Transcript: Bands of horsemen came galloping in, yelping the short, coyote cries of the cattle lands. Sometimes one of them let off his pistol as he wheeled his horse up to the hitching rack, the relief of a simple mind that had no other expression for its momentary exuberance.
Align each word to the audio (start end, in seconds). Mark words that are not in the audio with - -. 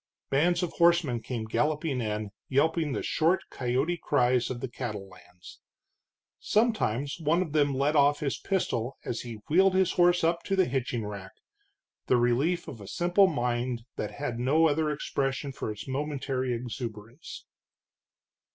Bands 0.31 0.63
of 0.63 0.71
horsemen 0.79 1.21
came 1.21 1.45
galloping 1.45 2.01
in, 2.01 2.31
yelping 2.49 2.91
the 2.93 3.03
short, 3.03 3.43
coyote 3.51 3.99
cries 4.01 4.49
of 4.49 4.59
the 4.59 4.67
cattle 4.67 5.07
lands. 5.07 5.59
Sometimes 6.39 7.19
one 7.19 7.43
of 7.43 7.51
them 7.53 7.75
let 7.75 7.95
off 7.95 8.19
his 8.19 8.39
pistol 8.39 8.97
as 9.05 9.21
he 9.21 9.41
wheeled 9.47 9.75
his 9.75 9.91
horse 9.91 10.23
up 10.23 10.41
to 10.45 10.55
the 10.55 10.65
hitching 10.65 11.05
rack, 11.05 11.33
the 12.07 12.17
relief 12.17 12.67
of 12.67 12.81
a 12.81 12.87
simple 12.87 13.27
mind 13.27 13.83
that 13.95 14.09
had 14.13 14.39
no 14.39 14.67
other 14.67 14.89
expression 14.89 15.51
for 15.51 15.71
its 15.71 15.87
momentary 15.87 16.51
exuberance. 16.51 17.45